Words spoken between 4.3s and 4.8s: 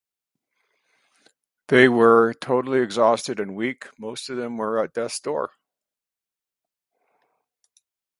of them were